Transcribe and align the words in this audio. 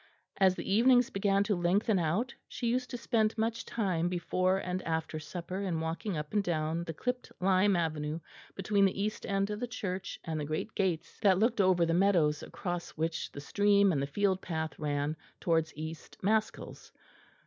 As 0.37 0.55
the 0.55 0.67
evenings 0.67 1.11
began 1.11 1.43
to 1.43 1.55
lengthen 1.55 1.99
out 1.99 2.33
she 2.47 2.65
used 2.65 2.89
to 2.89 2.97
spend 2.97 3.37
much 3.37 3.67
time 3.67 4.09
before 4.09 4.57
and 4.57 4.81
after 4.81 5.19
supper 5.19 5.61
in 5.61 5.79
walking 5.79 6.17
up 6.17 6.33
and 6.33 6.43
down 6.43 6.83
the 6.85 6.93
clipped 6.95 7.31
lime 7.39 7.75
avenue 7.75 8.19
between 8.55 8.85
the 8.85 8.99
east 8.99 9.27
end 9.27 9.51
of 9.51 9.59
the 9.59 9.67
church 9.67 10.19
and 10.23 10.39
the 10.39 10.45
great 10.45 10.73
gates 10.73 11.19
that 11.21 11.37
looked 11.37 11.61
over 11.61 11.85
the 11.85 11.93
meadows 11.93 12.41
across 12.41 12.89
which 12.97 13.31
the 13.31 13.41
stream 13.41 13.91
and 13.91 14.01
the 14.01 14.07
field 14.07 14.41
path 14.41 14.79
ran 14.79 15.15
towards 15.39 15.71
East 15.75 16.17
Maskells. 16.23 16.91